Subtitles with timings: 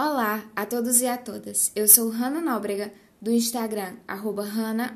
[0.00, 1.72] Olá a todos e a todas.
[1.74, 4.94] Eu sou Hanna Nóbrega do Instagram @hanna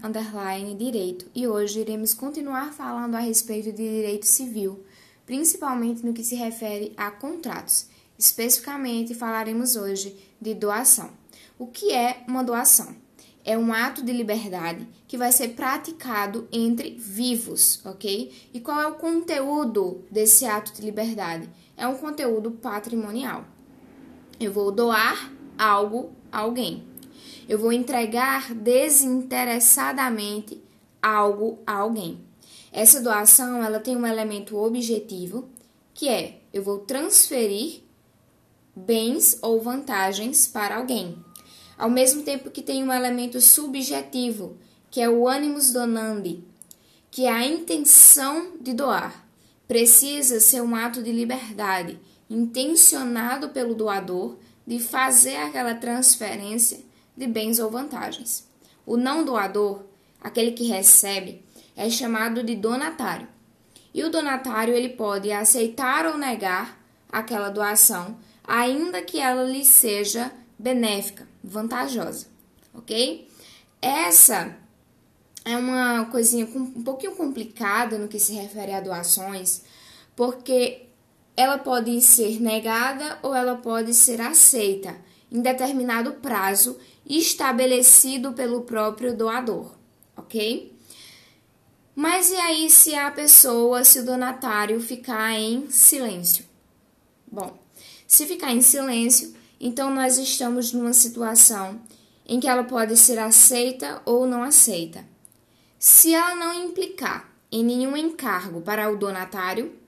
[0.78, 4.84] direito e hoje iremos continuar falando a respeito de direito civil,
[5.26, 7.88] principalmente no que se refere a contratos.
[8.16, 11.10] Especificamente falaremos hoje de doação.
[11.58, 12.94] O que é uma doação?
[13.44, 18.50] É um ato de liberdade que vai ser praticado entre vivos, ok?
[18.54, 21.50] E qual é o conteúdo desse ato de liberdade?
[21.76, 23.44] É um conteúdo patrimonial.
[24.42, 26.82] Eu vou doar algo a alguém.
[27.48, 30.60] Eu vou entregar desinteressadamente
[31.00, 32.18] algo a alguém.
[32.72, 35.48] Essa doação, ela tem um elemento objetivo,
[35.94, 37.82] que é eu vou transferir
[38.74, 41.16] bens ou vantagens para alguém.
[41.78, 44.56] Ao mesmo tempo que tem um elemento subjetivo,
[44.90, 46.42] que é o animus donandi,
[47.12, 49.24] que é a intenção de doar.
[49.68, 54.36] Precisa ser um ato de liberdade intencionado pelo doador
[54.66, 56.80] de fazer aquela transferência
[57.16, 58.46] de bens ou vantagens.
[58.86, 59.82] O não doador,
[60.20, 61.44] aquele que recebe,
[61.76, 63.28] é chamado de donatário.
[63.94, 70.32] E o donatário ele pode aceitar ou negar aquela doação, ainda que ela lhe seja
[70.58, 72.26] benéfica, vantajosa,
[72.72, 73.28] ok?
[73.80, 74.56] Essa
[75.44, 79.62] é uma coisinha um pouquinho complicada no que se refere a doações,
[80.16, 80.86] porque
[81.36, 84.96] ela pode ser negada ou ela pode ser aceita
[85.30, 89.72] em determinado prazo estabelecido pelo próprio doador,
[90.16, 90.72] ok?
[91.94, 96.44] Mas e aí se a pessoa, se o donatário ficar em silêncio?
[97.30, 97.58] Bom,
[98.06, 101.80] se ficar em silêncio, então nós estamos numa situação
[102.26, 105.04] em que ela pode ser aceita ou não aceita.
[105.78, 109.81] Se ela não implicar em nenhum encargo para o donatário,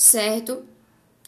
[0.00, 0.64] certo?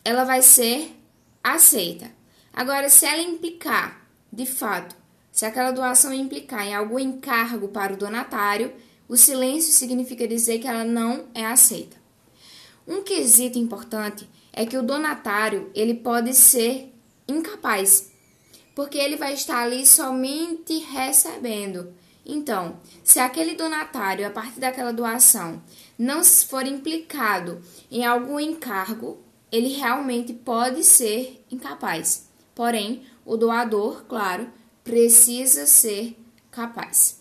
[0.02, 0.96] Ela vai ser
[1.44, 2.10] aceita.
[2.52, 4.96] Agora, se ela implicar, de fato,
[5.30, 8.72] se aquela doação implicar em algum encargo para o donatário,
[9.06, 11.98] o silêncio significa dizer que ela não é aceita.
[12.88, 16.94] Um quesito importante é que o donatário ele pode ser
[17.28, 18.10] incapaz,
[18.74, 21.94] porque ele vai estar ali somente recebendo.
[22.24, 25.62] Então, se aquele donatário, a partir daquela doação,
[25.98, 27.60] não for implicado
[27.90, 29.18] em algum encargo,
[29.50, 32.28] ele realmente pode ser incapaz.
[32.54, 34.48] Porém, o doador, claro,
[34.84, 36.16] precisa ser
[36.50, 37.20] capaz.